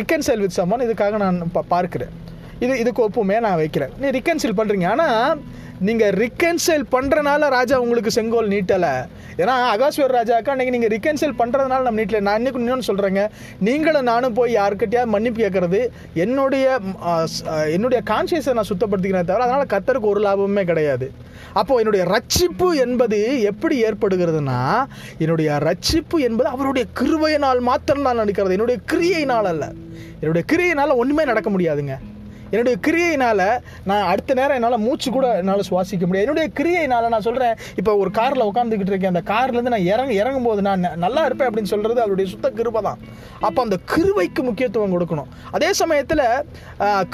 reconcile 0.00 0.44
with 0.46 0.58
someone 0.60 0.86
இதுக்காக 0.88 1.16
நான் 1.24 1.42
பார்க்குறேன். 1.74 2.14
இது 2.64 2.74
இதுக்கு 2.82 3.04
ஒப்புமே 3.08 3.36
நான் 3.46 3.60
வைக்கிறேன். 3.64 3.92
நீ 4.02 4.08
ரிகன்சில் 4.20 4.58
பண்ணுறீங்க 4.60 4.88
ஆனால் 4.94 5.42
நீங்கள் 5.86 6.12
ரிகன்சைல் 6.22 6.84
பண்ணுறனால 6.94 7.48
ராஜா 7.54 7.76
உங்களுக்கு 7.84 8.10
செங்கோல் 8.16 8.50
நீட்டலை. 8.52 8.92
ஏன்னா 9.40 9.54
அகாஸ்வர் 9.72 10.14
ராஜாக்கா 10.16 10.52
அன்றைக்கி 10.52 10.74
நீங்கள் 10.74 10.92
ரிகன்சைல் 10.94 11.34
பண்ணுறதுனால 11.40 11.84
நம்ம 11.86 12.00
நீட்டில். 12.00 12.24
நான் 12.26 12.38
இன்னைக்கு 12.40 12.60
இன்னொன்று 12.62 12.88
சொல்கிறேங்க 12.88 13.22
நீங்களும் 13.68 14.08
நானும் 14.10 14.36
போய் 14.38 14.56
யாருக்கிட்டயாவது 14.58 15.12
மன்னிப்பு 15.14 15.42
கேட்குறது 15.44 15.80
என்னுடைய 16.24 16.66
என்னுடைய 17.76 18.00
கான்சியஸை 18.12 18.54
நான் 18.58 18.70
சுத்தப்படுத்திக்கிறேன் 18.70 19.28
தவிர 19.30 19.46
அதனால் 19.48 19.72
கத்தருக்கு 19.74 20.12
ஒரு 20.12 20.22
லாபமே 20.26 20.64
கிடையாது. 20.70 21.08
அப்போது 21.60 21.80
என்னுடைய 21.82 22.04
ரட்சிப்பு 22.14 22.70
என்பது 22.84 23.20
எப்படி 23.50 23.76
ஏற்படுகிறதுனா 23.88 24.60
என்னுடைய 25.24 25.58
ரட்சிப்பு 25.68 26.18
என்பது 26.28 26.48
அவருடைய 26.54 26.86
கிருவையினால் 27.00 27.66
மாத்திரம் 27.70 28.08
நான் 28.08 28.22
நடக்கிறது. 28.24 28.56
என்னுடைய 28.58 28.80
கிரியையினால் 28.92 29.50
அல்ல 29.54 29.66
என்னுடைய 30.22 30.44
கிரியையினால் 30.52 30.98
ஒன்றுமே 31.02 31.24
நடக்க 31.32 31.50
முடியாதுங்க. 31.56 31.96
என்னுடைய 32.54 32.76
கிரியையினால் 32.86 33.44
நான் 33.90 34.06
அடுத்த 34.12 34.34
நேரம் 34.40 34.56
என்னால் 34.58 34.78
மூச்சு 34.86 35.08
கூட 35.16 35.26
என்னால் 35.42 35.64
சுவாசிக்க 35.70 36.04
முடியாது. 36.08 36.26
என்னுடைய 36.26 36.48
கிரியையினால் 36.58 37.08
நான் 37.14 37.26
சொல்கிறேன் 37.28 37.54
இப்போ 37.80 37.92
ஒரு 38.02 38.10
காரில் 38.18 38.46
உட்காந்துக்கிட்டு 38.50 38.92
இருக்கேன் 38.94 39.12
அந்த 39.14 39.22
கார்லேருந்து 39.32 39.74
நான் 39.74 39.88
இறங்க 39.92 40.12
இறங்கும் 40.22 40.48
போது 40.48 40.60
நான் 40.68 40.84
நல்லா 41.04 41.24
இருப்பேன் 41.28 41.48
அப்படின்னு 41.50 41.72
சொல்கிறது 41.74 42.00
அவருடைய 42.04 42.28
சுத்த 42.32 42.50
கிருபை 42.58 42.82
தான். 42.88 43.00
அப்போ 43.46 43.60
அந்த 43.66 43.76
கிருபைக்கு 43.92 44.42
முக்கியத்துவம் 44.48 44.94
கொடுக்கணும். 44.96 45.30
அதே 45.56 45.70
சமயத்தில் 45.82 46.24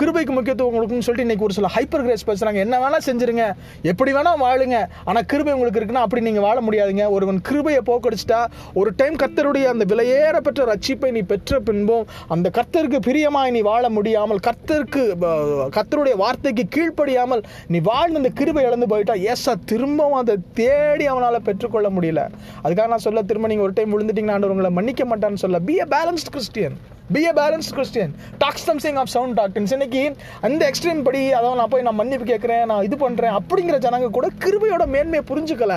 கிருபைக்கு 0.00 0.34
முக்கியத்துவம் 0.38 0.76
கொடுக்கணும்னு 0.76 1.06
சொல்லிட்டு 1.06 1.26
இன்றைக்கி 1.28 1.46
ஒரு 1.48 1.56
சில 1.58 1.70
ஹைப்பர் 1.76 2.04
கிரேஸ் 2.06 2.26
பேசுகிறாங்க 2.30 2.60
என்ன 2.66 2.78
வேணால் 2.84 3.06
செஞ்சுருங்க 3.08 3.46
எப்படி 3.92 4.10
வேணால் 4.18 4.42
வாழுங்க. 4.44 4.78
ஆனால் 5.08 5.26
கிருபை 5.32 5.54
உங்களுக்கு 5.56 5.80
இருக்குன்னா 5.82 6.04
அப்படி 6.06 6.24
நீங்கள் 6.28 6.46
வாழ 6.48 6.58
முடியாதுங்க. 6.68 7.06
ஒருவன் 7.16 7.40
கிருபையை 7.50 7.82
போக்கடிச்சிட்டா 7.90 8.40
ஒரு 8.82 8.92
டைம் 9.00 9.20
கர்த்தருடைய 9.24 9.66
அந்த 9.74 9.86
விலையேற 9.94 10.36
பெற்ற 10.48 10.66
ரட்சிப்பை 10.72 11.10
நீ 11.18 11.22
பெற்ற 11.32 11.60
பின்பும் 11.68 12.06
அந்த 12.36 12.46
கர்த்தருக்கு 12.58 13.00
பிரியமாய் 13.08 13.54
நீ 13.56 13.62
வாழ 13.72 13.84
முடியாமல் 13.98 14.44
கர்த்தருக்கு 14.48 15.04
கத்தருடைய 15.76 16.14
வார்த்தைக்கு 16.22 16.64
கீழ்ப்படியாமல் 16.76 17.42
நீ 17.72 17.80
வாழ்ந்த 17.90 18.20
அந்த 18.22 18.30
கிருபை 18.40 18.64
இழந்து 18.68 18.90
போயிட்டா 18.92 19.14
ஏசா 19.32 19.54
திரும்பவும் 19.72 20.20
அதை 20.20 20.36
தேடி 20.60 21.06
அவனால் 21.12 21.44
பெற்றுக்கொள்ள 21.48 21.88
முடியல. 21.96 22.22
அதுக்காக 22.64 22.88
நான் 22.94 23.06
சொல்ல 23.08 23.22
திரும்ப 23.30 23.48
நீங்கள் 23.52 23.68
ஒரு 23.68 23.76
டைம் 23.78 23.92
விழுந்துட்டீங்கன்னா 23.94 24.36
ஆண்டவர் 24.36 24.54
உங்களை 24.56 24.72
மன்னிக்க 24.78 25.04
மாட்டான்னு 25.12 25.42
சொல்ல 25.44 25.60
be 25.70 25.76
a 25.84 25.88
balanced 25.96 26.32
Christian 26.36 26.76
be 27.14 27.22
a 27.30 27.32
balanced 27.40 27.74
Christian 27.76 28.12
talks 28.42 28.66
something 28.70 28.98
of 29.02 29.12
sound 29.14 29.36
doctrines 29.40 29.74
இன்னைக்கு 29.76 30.02
அந்த 30.48 30.62
எக்ஸ்ட்ரீம் 30.70 31.02
படி 31.08 31.22
அதாவது 31.38 31.58
நான் 31.60 31.72
போய் 31.72 31.86
நான் 31.88 32.00
மன்னிப்பு 32.00 32.26
கேட்குறேன் 32.32 32.64
நான் 32.72 32.86
இது 32.88 32.98
பண்ணுறேன் 33.06 33.36
அப்படிங்கிற 33.40 33.78
ஜனங்க 33.86 34.10
கூட 34.18 34.28
கிருபையோட 34.44 34.86
மேன்மையை 34.94 35.24
புரிஞ்சுக்கல. 35.32 35.76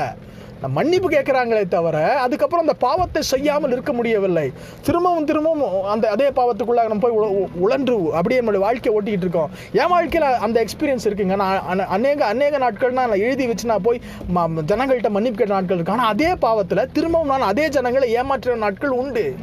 மன்னிப்பு 0.68 1.10
கேட்குறாங்களே 1.10 1.68
தவிர 1.68 2.20
அதுக்கப்புறம் 2.20 2.68
அந்த 2.68 2.80
பாவத்தை 2.80 3.22
செய்யாமல் 3.22 3.72
இருக்க 3.72 3.94
முடியவில்லை. 3.94 4.52
திரும்பவும் 4.82 5.26
திரும்பவும் 5.26 5.84
அந்த 5.84 6.10
அதே 6.10 6.30
பாவத்துக்குள்ளே 6.30 6.88
நம்ம 6.88 6.98
போய் 7.00 7.12
உ- 7.12 7.48
உழன்று 7.56 8.14
அப்படியே 8.14 8.42
நம்மளுடைய 8.42 8.58
வாழ்க்கையை 8.58 9.02
ஓட்டிக்கிட்டு 9.02 9.18
இருக்கோம். 9.18 9.50
என் 9.74 9.88
வாழ்க்கையில் 9.88 10.32
அந்த 10.32 10.66
எக்ஸ்பீரியன்ஸ் 10.66 11.04
இருக்குங்க. 11.04 11.36
நான் 11.36 11.80
அநேக 11.80 12.26
அநேக 12.26 12.58
நாட்கள்னால் 12.58 12.92
நான் 12.92 13.20
எழுதி 13.20 13.48
வச்சு 13.48 13.66
நான் 13.66 13.82
போய் 13.82 14.02
ம- 14.36 14.62
ஜனங்கள்கிட்ட 14.68 15.10
மன்னிப்பு 15.10 15.38
கேட்ட 15.38 15.54
நாட்கள் 15.54 15.76
இருக்கு. 15.76 15.92
ஆனால் 15.92 16.08
அதே 16.08 16.36
பாவத்தில் 16.36 16.92
திரும்பவும் 16.94 17.28
நான் 17.28 17.42
அதே 17.42 17.70
ஜனங்களை 17.70 18.16
ஏமாற்றுற 18.16 18.56
நாட்கள் 18.56 18.90
உண்டு. 18.90 19.36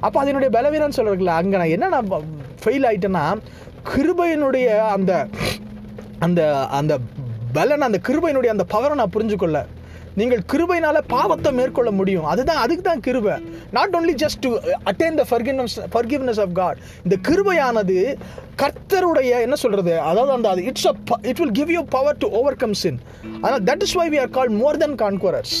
அப்போ 0.00 0.20
அதனுடைய 0.20 0.50
பலவீனம் 0.50 0.92
சொல்கிறதுல 0.96 1.26
அங்கே 1.26 1.56
நான் 1.56 1.66
என்ன 1.66 1.88
நான் 1.88 2.08
ஃபெயில் 2.64 2.84
ஆகிட்டேன்னா 2.84 3.38
கிருபையினுடைய 3.96 4.78
அந்த 4.78 5.26
அந்த 6.18 6.66
அந்த 6.66 6.98
பலன் 7.52 7.80
அந்த 7.80 8.00
கிருபையினுடைய 8.08 8.46
அந்த 8.46 8.64
பவரை 8.70 8.94
நான் 8.94 9.10
புரிஞ்சுக்கொள்ள. 9.14 9.64
நீங்கள் 10.20 10.42
கிருபையினால 10.52 10.98
பாவத்தை 11.14 11.50
மேற்கொள்ள 11.58 11.90
முடியும். 12.00 12.26
அதுதான் 12.32 12.60
அதுக்கு 12.64 12.84
தான் 12.90 13.02
கிருபை. 13.06 13.34
Not 13.78 13.94
only 13.98 14.14
just 14.22 14.40
to 14.46 14.50
attain 14.90 15.18
the 15.20 15.24
forgiveness 15.30 15.76
forgiveness 15.94 16.40
of 16.44 16.54
God 16.60 16.78
இந்த 17.06 17.18
கிருபையானது 17.28 17.98
கர்த்தருடைய 18.62 19.32
என்ன 19.46 19.56
சொல்றது? 19.64 19.92
அதாவது 20.10 20.32
அந்த 20.36 20.48
அது 20.54 20.62
it's 20.70 20.86
it 21.32 21.40
will 21.42 21.56
give 21.60 21.72
you 21.76 21.82
power 21.96 22.18
to 22.24 22.28
overcome 22.62 22.76
sin 22.84 23.00
ஆனால் 23.44 23.60
that 23.70 23.84
is 23.88 23.96
why 24.00 24.08
we 24.14 24.20
are 24.24 24.32
call 24.38 24.52
more 24.62 24.80
than 24.84 24.96
conquerors 25.04 25.58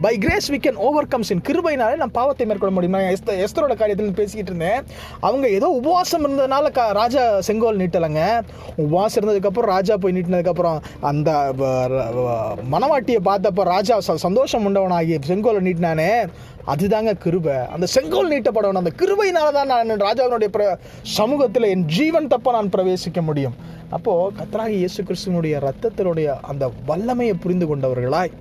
by 0.00 0.18
grace 0.18 0.52
we 0.52 0.54
can 0.54 0.74
overcomes 1.06 1.30
in 1.30 1.40
கிருபைனாலே 1.40 1.96
நான் 1.96 2.10
பாவத்தை 2.10 2.46
மேற்கொள்ள 2.46 2.74
முடியுமா? 2.74 2.98
எஸ்த 2.98 3.26
எஸ்தரோட 3.26 3.74
காரியத்தில் 3.74 4.12
பேசிக்கிட்டு 4.12 4.64
இருந்தேன். 4.64 4.82
அவங்க 5.20 5.48
ஏதோ 5.48 5.68
உபவாசம் 5.68 6.26
இருந்ததுனால 6.26 6.70
க 6.70 6.92
ராஜா 6.92 7.40
செங்கோல் 7.40 7.76
நீட்டலைங்க. 7.76 8.40
உபவாசம் 8.76 9.28
இருந்ததுக்கப்புறம் 9.28 9.60
ராஜா 9.60 9.96
போய் 9.96 10.12
நீட்டினதுக்கப்புறம் 10.12 10.80
அந்த 11.00 11.52
மனவாட்டியை 11.58 12.56
பார்த்தப்போ 12.72 13.18
மணவாட்டியை 13.22 13.62
ராஜா 13.62 13.96
ச- 13.96 14.14
சந்தோஷம் 14.14 14.74
உண்டவனாகி 14.74 15.20
செங்கோலை 15.26 15.60
நீட்டினானே. 15.60 16.28
அதுதாங்க 16.66 17.12
கிருபை. 17.12 17.54
அந்த 17.54 17.86
செங்கோல் 17.86 18.30
நீட்டப்படவன் 18.30 18.74
அந்த 18.74 18.92
கிருபையினால 18.96 19.52
தான் 19.52 19.66
நான் 19.66 19.90
ராஜாவினுடைய 19.90 20.48
பிர 20.52 20.76
சமூகத்தில் 21.02 21.62
என் 21.62 21.84
ஜீவன் 21.84 22.28
தப்ப 22.28 22.52
நான் 22.52 22.68
பிரவேசிக்க 22.68 23.20
முடியும். 23.20 23.54
அப்போது 23.90 24.36
கத்தராகி 24.36 24.68
இயேசு 24.68 25.02
கிறிஸ்துவனுடைய 25.02 25.60
ரத்தத்தினுடைய 25.60 26.34
அந்த 26.42 26.72
வல்லமையை 26.86 27.34
புரிந்து 27.34 27.76
கொண்டவர்களாய். 27.76 28.32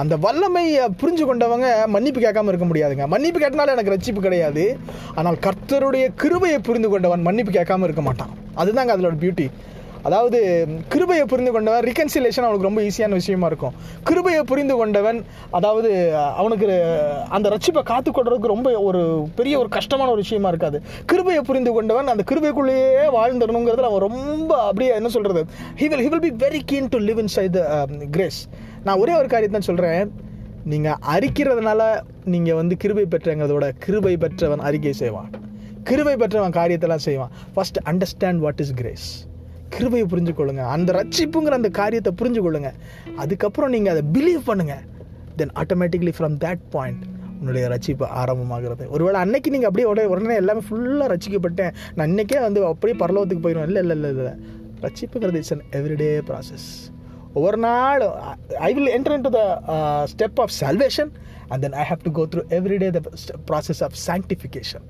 அந்த 0.00 0.14
வல்லமையை 0.24 0.84
புரிஞ்சு 1.00 1.24
கொண்டவங்க 1.28 1.66
மன்னிப்பு 1.94 2.20
கேட்காம 2.26 2.50
இருக்க 2.52 2.66
முடியாதுங்க. 2.68 3.06
மன்னிப்பு 3.14 3.40
கேட்டனால 3.40 3.74
எனக்கு 3.76 3.94
ரட்சிப்பு 3.94 4.20
கிடையாது. 4.26 4.64
ஆனால் 5.20 5.38
கர்த்தருடைய 5.46 6.06
கிருபையை 6.22 6.60
புரிந்து 6.68 6.90
கொண்டவன் 6.94 7.26
மன்னிப்பு 7.28 7.52
கேட்காம 7.58 7.86
இருக்க 7.88 8.04
மாட்டான். 8.08 8.32
அதுதாங்க 8.62 8.94
அதோட 8.96 9.16
பியூட்டி 9.24 9.48
அதாவது 10.08 10.38
கிருபையை 10.92 11.24
புரிந்து 11.32 11.50
கொண்டவன் 11.54 11.84
ரிகன்சிலேஷன் 11.88 12.46
அவனுக்கு 12.46 12.68
ரொம்ப 12.68 12.80
ஈஸியான 12.86 13.18
விஷயமா 13.20 13.48
இருக்கும். 13.50 13.74
கிருபையை 14.08 14.40
புரிந்து 14.50 14.74
கொண்டவன் 14.80 15.18
அதாவது 15.58 15.90
அவனுக்கு 16.40 16.68
அந்த 17.36 17.46
ரட்சிப்பை 17.54 17.82
காத்துக்கொள்றதுக்கு 17.90 18.52
ரொம்ப 18.54 18.70
ஒரு 18.88 19.02
பெரிய 19.38 19.54
ஒரு 19.60 19.70
கஷ்டமான 19.76 20.10
ஒரு 20.14 20.24
விஷயமா 20.24 20.50
இருக்காது. 20.54 20.80
கிருபையை 21.12 21.42
புரிந்து 21.50 21.72
கொண்டவன் 21.76 22.12
அந்த 22.14 22.24
கிருபைக்குள்ளேயே 22.30 23.06
வாழ்ந்துடணுங்கிறதுல 23.18 23.90
அவன் 23.92 24.06
ரொம்ப 24.08 24.50
அப்படியே 24.68 24.90
என்ன 24.98 25.12
சொல்றது? 25.18 25.44
He 25.82 25.88
will 25.92 26.04
he 26.06 26.10
will 26.14 26.26
be 26.28 26.34
very 26.46 26.62
keen 26.72 26.92
to 26.96 27.00
live 27.08 27.22
inside 27.38 27.60
grace 28.16 28.42
நான் 28.86 29.00
ஒரே 29.02 29.12
ஒரு 29.20 29.28
காரியத்தை 29.32 29.54
தான் 29.56 29.68
சொல்கிறேன் 29.70 30.08
நீங்கள் 30.72 30.98
அரிக்கிறதுனால 31.14 31.82
நீங்கள் 32.32 32.58
வந்து 32.60 32.74
கிருபை 32.82 33.04
பெற்றங்கிறதோட 33.12 33.66
கிருபை 33.84 34.14
பெற்றவன் 34.24 34.62
அறிக்கை 34.68 34.94
செய்வான். 35.02 35.28
கிருபை 35.88 36.14
பெற்றவன் 36.22 36.56
காரியத்தெல்லாம் 36.56 37.04
செய்வான். 37.06 37.32
First 37.54 37.78
understand 37.90 38.40
what 38.44 38.60
is 38.64 38.74
grace 38.80 39.06
கிருபையை 39.74 40.06
புரிஞ்சு 40.12 40.32
கொள்ளுங்க. 40.38 40.62
அந்த 40.74 40.90
ரட்சிப்புங்கிற 40.98 41.56
அந்த 41.60 41.70
காரியத்தை 41.80 42.12
புரிஞ்சு 42.20 42.40
கொள்ளுங்க. 42.46 42.70
அதுக்கப்புறம் 43.24 43.72
நீங்கள் 43.74 43.92
அதை 43.94 44.02
பிலீவ் 44.16 44.42
பண்ணுங்க. 44.50 44.74
Then 45.40 45.52
automatically 45.62 46.12
from 46.18 46.36
that 46.44 46.64
point 46.74 47.04
உன்னுடைய 47.40 47.66
ரட்சிப்பு 47.74 48.06
ஆரம்பமாகிறது. 48.22 48.84
ஒருவேளை 48.94 49.20
அன்னைக்கு 49.24 49.52
நீங்கள் 49.54 49.70
அப்படியே 49.70 49.88
உடனே 49.92 50.08
உடனே 50.14 50.34
எல்லாமே 50.42 50.62
ஃபுல்லாக 50.68 51.08
ரசிக்கப்பட்டேன் 51.14 51.72
நான் 51.96 52.10
இன்னைக்கே 52.12 52.40
வந்து 52.46 52.60
அப்படியே 52.72 52.96
பரலோகத்துக்கு 53.04 53.44
போயிடுவேன். 53.46 53.70
இல்லை 53.70 53.82
இல்லை 53.84 53.96
இல்லை 53.98 54.10
இல்லை. 54.16 54.34
ரட்சிப்புங்கிறது 54.86 55.40
it's 55.42 55.54
an 55.56 55.64
everyday 55.78 56.10
process 56.30 56.68
Overnight 57.34 58.02
i 58.60 58.72
will 58.72 58.88
enter 58.88 59.14
into 59.14 59.30
the 59.30 59.46
uh, 59.74 60.06
step 60.06 60.38
of 60.38 60.50
salvation 60.50 61.12
and 61.50 61.62
then 61.62 61.72
i 61.72 61.82
have 61.82 62.02
to 62.02 62.10
go 62.10 62.26
through 62.26 62.46
every 62.50 62.78
day 62.78 62.90
the 62.90 63.00
process 63.46 63.80
of 63.82 63.96
sanctification. 63.96 64.82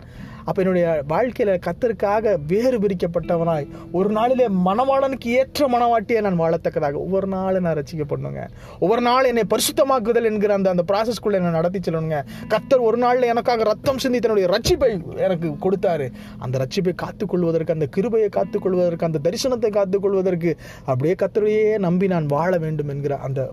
அப்போ 0.45 0.63
என்னுடைய 0.63 1.03
வாழ்க்கையில் 1.07 1.59
கத்தருக்காக 1.59 2.37
வேறு 2.47 2.79
பிரிக்கப்பட்டவனாய் 2.79 3.67
ஒரு 3.93 4.09
நாளிலே 4.09 4.49
மணவாளனுக்கு 4.49 5.27
ஏற்ற 5.27 5.69
மனவாட்டியை 5.69 6.21
நான் 6.21 6.41
வாழத்தக்கதாக. 6.41 6.93
ஒவ்வொரு 6.93 7.27
நாளும் 7.27 7.63
நான் 7.63 7.75
ரசிக்கப்படணுங்க. 7.75 8.49
ஒவ்வொரு 8.81 9.01
நாள் 9.01 9.25
என்னை 9.25 9.43
பரிசுத்தமாக்குதல் 9.51 10.25
என்கிற 10.25 10.55
அந்த 10.55 10.71
அந்த 10.71 10.85
ப்ராசஸ்க்குள்ளே 10.93 11.33
என்னை 11.33 11.51
நடத்தி 11.51 11.79
செல்லணுங்க. 11.79 12.25
கத்தர் 12.49 12.81
ஒரு 12.81 12.97
நாளில் 12.97 13.23
எனக்காக 13.23 13.63
ரத்தம் 13.63 13.99
சிந்தி 13.99 14.19
தன்னுடைய 14.19 14.59
ரட்சிப்பை 14.59 15.17
எனக்கு 15.17 15.49
கொடுத்தாரு. 15.49 16.13
அந்த 16.39 16.59
ரட்சிப்பை 16.59 16.93
காத்துக்கொள்வதற்கு 17.03 17.71
அந்த 17.71 17.87
கிருபையை 17.87 18.29
காத்துக்கொள்வதற்கு 18.37 19.05
அந்த 19.05 19.19
தரிசனத்தை 19.23 19.71
காத்துக்கொள்வதற்கு 19.71 20.57
அப்படியே 20.85 21.15
கத்தரையே 21.15 21.79
நம்பி 21.79 22.07
நான் 22.07 22.27
வாழ 22.27 22.59
வேண்டும் 22.59 22.89
என்கிற 22.89 23.17
அந்த 23.17 23.51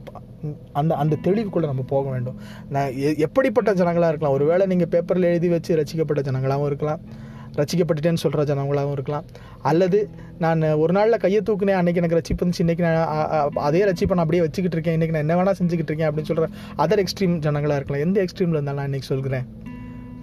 அந்த 0.73 0.95
அந்த 0.95 1.17
தெளிவுக்குள்ளே 1.23 1.65
நம்ம 1.65 1.81
போக 1.87 2.09
வேண்டும். 2.09 2.39
நான் 2.69 2.95
எ- 2.95 3.13
எப்படிப்பட்ட 3.13 3.73
ஜனங்களாக 3.73 4.07
இருக்கலாம். 4.07 4.33
ஒருவேளை 4.33 4.65
நீங்கள் 4.65 4.87
பேப்பரில் 4.87 5.23
எழுதி 5.23 5.49
வச்சு 5.49 5.75
ரசிக்கப்பட்ட 5.75 6.17
ஜனங்களாகவும் 6.17 6.65
இருக்கலாம். 6.65 6.77
இருக்கலாம். 6.79 7.27
ரசிக்கப்பட்டுட்டேன்னு 7.59 8.21
சொல்கிற 8.23 8.41
ஜனங்களாகவும் 8.49 8.95
இருக்கலாம். 8.97 9.25
அல்லது 9.69 9.99
நான் 10.43 10.61
ஒரு 10.81 10.91
நாளில் 10.97 11.21
கையை 11.23 11.39
தூக்குனேன் 11.47 11.77
அன்றைக்கி 11.79 11.99
எனக்கு 12.01 12.19
ரசிப்பு 12.19 12.41
இருந்துச்சு 12.43 12.63
இன்றைக்கி 12.63 12.83
நான் 12.87 13.49
அதே 13.69 13.81
ரசிப்பை 13.89 14.15
நான் 14.17 14.25
அப்படியே 14.25 14.43
வச்சுக்கிட்டு 14.45 14.77
இருக்கேன் 14.77 14.95
இன்றைக்கி 14.97 15.15
நான் 15.15 15.25
என்ன 15.25 15.37
வேணால் 15.39 15.59
செஞ்சுக்கிட்டு 15.59 15.91
இருக்கேன் 15.91 16.09
அப்படின்னு 16.09 16.29
சொல்கிற 16.31 16.47
அதர் 16.83 17.01
எக்ஸ்ட்ரீம் 17.03 17.35
ஜனங்களாக 17.47 17.79
இருக்கலாம். 17.79 18.05
எந்த 18.07 18.17
எக்ஸ்ட்ரீமில் 18.25 18.57
இருந்தாலும் 18.57 18.81
நான் 18.81 18.91
இன்றைக்கி 18.91 19.09
சொல்கிறேன். 19.13 19.47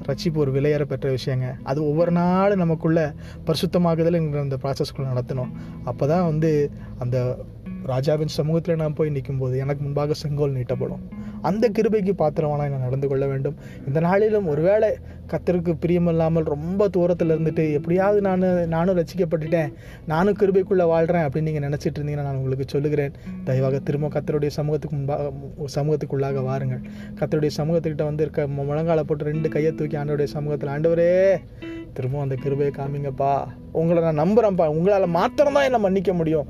ரட்சிப்பு 0.08 0.40
ஒரு 0.44 0.50
விலையேற 0.56 0.84
பெற்ற 0.92 1.06
விஷயங்க. 1.10 1.46
அது 1.62 1.80
ஒவ்வொரு 1.90 2.12
நாளும் 2.20 2.62
நமக்குள்ளே 2.64 3.04
பரிசுத்தமாகுதல்ங்கிற 3.46 4.40
அந்த 4.46 4.58
ப்ராசஸ்க்குள்ள 4.62 5.06
நடத்தணும். 5.12 5.52
அப்போ 5.84 6.06
தான் 6.06 6.24
வந்து 6.24 6.50
அந்த 6.98 7.16
ராஜாவின் 7.92 8.32
சமூகத்தில் 8.36 8.80
நான் 8.80 8.96
போய் 8.98 9.10
நிற்கும்போது 9.10 9.54
எனக்கு 9.64 9.82
முன்பாக 9.84 10.14
செங்கோல் 10.22 10.54
நீட்டப்படும். 10.54 11.02
அந்த 11.48 11.64
கிருபைக்கு 11.76 12.12
பாத்திரமான 12.22 12.68
நான் 12.68 12.86
நடந்து 12.86 13.08
கொள்ள 13.08 13.24
வேண்டும். 13.26 13.56
இந்த 13.86 14.00
நாளிலும் 14.00 14.46
ஒருவேளை 14.52 14.88
கத்தருக்கு 15.32 15.72
பிரியமில்லாமல் 15.84 16.46
ரொம்ப 16.54 16.88
தூரத்தில் 16.88 17.30
இருந்துட்டு 17.30 17.72
எப்படியாவது 17.72 18.20
நான் 18.20 18.44
நானும் 18.68 18.98
ரசிக்கப்பட்டுட்டேன். 18.98 19.72
நானும் 20.06 20.36
கிருபைக்குள்ளே 20.40 20.86
வாழ்கிறேன் 20.92 21.26
அப்படின்னு 21.26 21.48
நீங்கள் 21.48 21.66
நினச்சிட்டு 21.68 21.98
இருந்தீங்கன்னா 21.98 22.26
நான் 22.28 22.36
உங்களுக்கு 22.36 22.64
சொல்லுகிறேன். 22.66 23.12
தயவாக 23.44 23.80
திரும்ப 23.82 24.08
கத்தருடைய 24.08 24.46
சமூகத்துக்கு 24.46 24.96
முன்பாக 24.96 25.32
சமூகத்துக்குள்ளாக 25.76 26.44
வாருங்கள். 26.50 26.82
கத்தருடைய 27.20 27.50
சமூகத்துக்கிட்ட 27.56 28.04
வந்து 28.10 28.22
இருக்க 28.22 28.46
முழங்கால 28.46 29.02
போட்டு 29.02 29.24
ரெண்டு 29.24 29.48
கையை 29.48 29.72
தூக்கி 29.74 29.96
ஆண்டவருடைய 29.96 30.30
சமூகத்தில் 30.36 30.72
ஆண்டவரே 30.76 31.10
திரும்ப 31.92 32.20
அந்த 32.20 32.34
கிருபையை 32.34 32.72
காமிங்கப்பா. 32.78 33.34
உங்களை 33.72 34.00
நான் 34.02 34.22
நம்புகிறேன்ப்பா 34.22 34.66
உங்களால் 34.78 35.14
மாத்திரம்தான் 35.18 35.64
என்னை 35.64 35.80
மன்னிக்க 35.80 36.12
முடியும். 36.12 36.48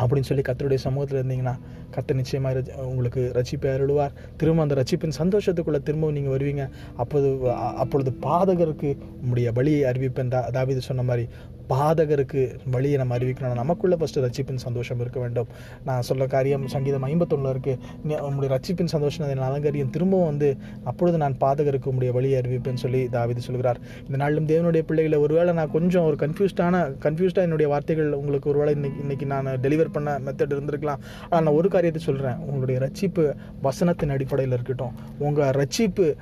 அப்படின்னு 0.00 0.28
சொல்லி 0.28 0.42
கத்தருடைய 0.46 0.80
சமூகத்தில் 0.86 1.20
இருந்தீங்கன்னா 1.20 1.54
கத்த 1.96 2.14
நிச்சயமாக 2.14 2.58
ரசி- 2.58 2.74
உங்களுக்கு 2.74 3.30
ரட்சிப்பை 3.34 3.64
அருளுவார். 3.64 4.10
திரும்ப 4.36 4.62
அந்த 4.62 4.74
ரட்சிப்பின் 4.74 5.12
சந்தோஷத்துக்குள்ளே 5.18 5.82
திரும்பவும் 5.82 6.14
நீங்கள் 6.14 6.36
வருவீங்க. 6.36 6.68
அப்போது 6.96 7.50
அப்பொழுது 7.52 8.12
பாதகருக்கு 8.22 8.96
உங்களுடைய 9.22 9.52
பலியை 9.54 9.94
அறிவிப்பேன். 9.94 10.28
தா 10.28 10.40
தாவீது 10.40 10.80
சொன்ன 10.80 11.02
மாதிரி 11.02 11.28
பாதகருக்கு 11.68 12.56
வழியை 12.70 12.96
நம்ம 12.96 13.18
அறிவிக்கணும் 13.18 13.54
நமக்குள்ளே 13.54 13.96
ஃபஸ்ட்டு 13.96 14.18
ரட்சிப்பின் 14.18 14.54
சந்தோஷம் 14.54 15.00
இருக்க 15.00 15.20
வேண்டும். 15.20 15.46
நான் 15.84 16.02
சொல்ல 16.02 16.26
காரியம் 16.26 16.68
சங்கீதம் 16.68 17.04
ஐம்பத்தொன்னில் 17.04 17.56
இருக்குது 17.56 18.20
உங்களுடைய 18.20 18.60
ரட்சிப்பின் 18.60 18.84
சந்தோஷம் 18.84 19.28
அதை 19.28 19.44
அலங்கரியம். 19.44 19.90
திரும்பவும் 19.90 20.26
வந்து 20.26 20.56
அப்பொழுது 20.84 21.18
நான் 21.18 21.36
பாதகருக்கு 21.40 21.94
உடைய 21.94 22.12
வழியை 22.12 22.40
அறிவிப்பேன்னு 22.40 22.74
சொல்லி 22.74 23.08
தாவீது 23.08 23.40
சொல்கிறார். 23.40 23.80
இந்த 24.04 24.16
நாளிலும் 24.16 24.46
தேவனுடைய 24.46 24.78
பிள்ளைகளை 24.78 25.18
ஒருவேளை 25.18 25.54
நான் 25.54 25.70
கொஞ்சம் 25.70 26.04
ஒரு 26.04 26.16
கன்ஃபியூஸ்டான 26.16 26.94
கன்ஃபியூஸ்டாக 27.02 27.42
என்னுடைய 27.42 27.70
வார்த்தைகள் 27.70 28.12
உங்களுக்கு 28.12 28.48
ஒருவேளை 28.48 28.74
இன்னைக்கு 28.74 29.00
இன்னைக்கு 29.00 29.26
நான் 29.26 29.46
டெலிவர் 29.46 29.92
பண்ண 29.92 30.18
மெத்தட் 30.18 30.52
இருந்திருக்கலாம். 30.54 30.96
ஆனால் 31.30 31.44
நான் 31.44 31.46
ஒரு 31.46 31.68
காரியத்தை 31.78 32.02
சொல்கிறேன் 32.02 32.36
உங்களுடைய 32.36 32.80
ரட்சிப்பு 32.80 33.32
வசனத்தின் 33.62 34.08
அடிப்படையில் 34.08 34.54
இருக்கட்டும். 34.54 34.92
உங்கள் 35.18 35.50
ரட்சிப்பு 35.50 36.14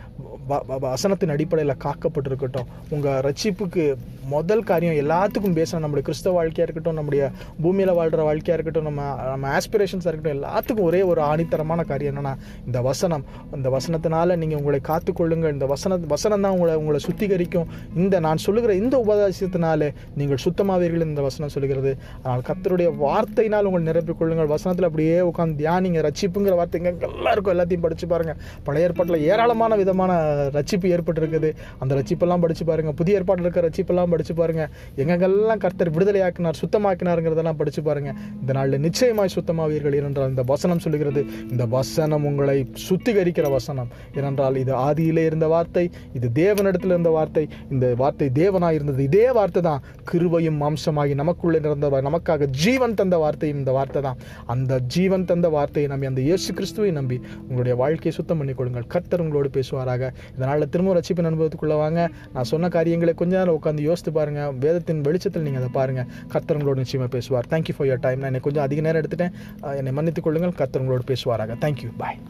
வ- 0.48 0.62
வசனத்தின் 0.80 1.28
அடிப்படையில் 1.28 1.76
காக்கப்பட்டிருக்கட்டும். 1.84 2.64
உங்கள் 2.88 3.20
ரட்சிப்புக்கு 3.20 3.94
முதல் 4.28 4.62
காரியம் 4.62 4.94
எல்லாத்துக்கும் 4.94 5.56
பேசணும் 5.56 5.78
நம்முடைய 5.78 6.00
கிறிஸ்தவ 6.02 6.34
வாழ்க்கையாக 6.34 6.62
இருக்கட்டும் 6.62 6.94
நம்முடைய 6.94 7.30
பூமியில் 7.62 7.92
வாழ்கிற 7.92 8.22
வாழ்க்கையாக 8.22 8.62
இருக்கட்டும் 8.62 8.94
நம்ம 8.94 9.25
நம்ம 9.25 9.58
ஆஸ்பிரேஷன்ஸாக 9.58 10.06
இருக்கட்டும் 10.06 10.42
எல்லாத்துக்கும் 10.42 10.80
ஒரே 10.80 11.02
ஒரு 11.02 11.22
ஆணித்தரமான 11.22 11.84
காரியம் 11.84 12.16
என்னென்னா 12.16 12.36
இந்த 12.66 12.80
வசனம். 12.80 13.25
இந்த 13.54 13.70
வசனத்தினால 13.70 14.36
நீங்கள் 14.36 14.58
உங்களை 14.58 14.80
காத்துக்கொள்ளுங்கள் 14.82 15.52
இந்த 15.52 15.66
வசன 15.66 15.98
வசனம் 16.08 16.40
தான் 16.40 16.52
உங்களை 16.52 16.75
உங்களை 16.75 17.00
சுத்திகரிக்கும். 17.10 17.66
இந்த 17.96 18.20
நான் 18.20 18.36
சொல்லுகிற 18.36 18.75
இந்த 18.75 19.02
உபதேசத்தினால 19.06 19.94
நீங்கள் 20.14 20.38
சுத்தமாவீர்கள் 20.44 21.00
இந்த 21.00 21.22
வசனம் 21.22 21.50
சொல்லுகிறது. 21.50 21.96
ஆனால் 22.22 22.40
கத்தருடைய 22.40 22.92
வார்த்தையினால் 23.00 23.62
உங்கள் 23.62 23.94
நிரப்பிக்கொள்ளுங்கள் 23.94 24.46
வசனத்தில் 24.46 24.86
அப்படியே 24.86 25.18
உட்காந்து 25.18 25.46
தியானிங்க 25.61 26.00
ரட்சிப்புங்கிற 26.09 26.55
வார்த்தை 26.61 26.81
எங்க 26.81 27.07
எல்லாம் 27.09 27.35
இருக்கும் 27.35 27.55
எல்லாத்தையும் 27.55 27.85
படிச்சு 27.87 28.07
பாருங்க. 28.12 28.35
பழைய 28.67 28.87
ஏற்பாட்டில் 28.88 29.25
ஏராளமான 29.31 29.76
விதமான 29.83 30.12
ரட்சிப்பு 30.57 30.93
ஏற்பட்டிருக்குது. 30.97 31.50
அந்த 31.83 31.93
ரட்சிப்பெல்லாம் 31.99 32.43
படிச்சு 32.45 32.65
பாருங்க. 32.71 32.93
புதிய 33.00 33.19
ஏற்பாட்டில் 33.19 33.47
இருக்கிற 33.47 33.65
ரட்சிப்பெல்லாம் 33.69 34.12
படிச்சு 34.15 34.37
பாருங்க. 34.41 34.65
எங்கெங்கெல்லாம் 35.03 35.62
கர்த்தர் 35.65 35.93
விடுதலையாக்கினார் 35.97 36.61
சுத்தமாக்கினாருங்கிறதெல்லாம் 36.62 37.59
படிச்சு 37.61 37.83
பாருங்க. 37.88 38.12
இந்த 38.41 38.53
நாளில் 38.59 38.83
நிச்சயமாய் 38.87 39.35
சுத்தமாவீர்கள் 39.37 39.97
ஏனென்றால் 40.00 40.33
இந்த 40.35 40.45
வசனம் 40.53 40.83
சொல்லுகிறது 40.87 41.25
இந்த 41.53 41.67
வசனம் 41.76 42.26
உங்களை 42.31 42.59
சுத்திகரிக்கிற 42.88 43.47
வசனம். 43.59 43.91
ஏனென்றால் 44.19 44.57
இது 44.62 44.73
ஆதியிலே 44.87 45.25
இருந்த 45.31 45.49
வார்த்தை 45.55 45.85
இது 46.19 46.29
தேவனிடத்தில் 46.43 46.95
இருந்த 46.95 47.11
வார்த்தை 47.19 47.45
இந்த 47.75 47.87
வார்த்தை 48.03 48.31
தேவனாக 48.43 48.76
இருந்தது. 48.79 49.03
இதே 49.11 49.26
வார்த்தை 49.38 49.62
தான் 49.71 49.83
கிருவையும் 50.11 50.59
மாம்சமாகி 50.62 51.15
நமக்குள்ளே 51.23 51.59
நிறந்த 51.59 51.85
நமக்காக 52.07 52.47
ஜீவன் 52.62 52.97
தந்த 52.99 53.17
வார்த்தையும் 53.23 53.59
இந்த 53.61 53.73
வார்த்தை 53.76 54.00
தான். 54.07 54.19
அந்த 54.53 54.79
ஜீவன் 54.95 55.25
தந்த 55.25 55.36
வார்த்தையை 55.57 55.90
நம்பி 55.93 56.07
அந்த 56.07 56.21
இயேசு 56.21 56.55
கிறிஸ்துவை 56.55 56.90
நம்பி 56.90 57.16
உங்களுடைய 57.40 57.75
வாழ்க்கையை 57.83 58.12
சுத்தம் 58.19 58.38
பண்ணி 58.38 58.55
கொடுங்கள் 58.61 58.87
கர்த்தர் 58.95 59.23
உங்களோடு 59.25 59.50
பேசுவாராக. 59.59 60.11
இதனால் 60.37 60.69
திரும்ப 60.69 60.95
ரசிப்பின் 60.99 61.28
அனுபவத்துக்குள்ள 61.31 61.76
வாங்க. 61.85 62.09
நான் 62.33 62.49
சொன்ன 62.52 62.69
காரியங்களை 62.69 63.14
கொஞ்ச 63.14 63.37
நேரம் 63.38 63.59
உட்காந்து 63.59 63.88
யோசித்து 63.90 64.12
பாருங்க. 64.12 64.50
வேதத்தின் 64.64 65.00
வெளிச்சத்தில் 65.00 65.47
நீங்கள் 65.49 65.62
அதை 65.62 65.73
பாருங்க. 65.81 66.05
கர்த்தர் 66.28 66.57
உங்களோடு 66.57 66.83
நிச்சயமாக 66.85 67.12
பேசுவார். 67.16 67.49
தேங்க்யூ 67.50 67.76
ஃபார் 67.76 67.88
யோர் 67.90 68.05
டைம் 68.07 68.19
நான் 68.19 68.31
என்னை 68.33 68.40
கொஞ்சம் 68.40 68.66
அதிக 68.69 68.81
நேரம் 68.88 69.02
எடுத்துட்டேன். 69.02 69.35
என்னை 69.76 69.93
மன்னித்துக் 69.93 70.25
கொள்ளுங்கள். 70.28 70.57
கர்த்தர் 70.62 70.85
உங்களோடு 70.85 71.07
பேசுவாராக. 71.12 71.57
Thank you 71.64 71.90
bye 72.02 72.21